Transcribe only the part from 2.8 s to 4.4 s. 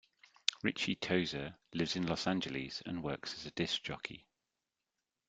and works as a disc jockey.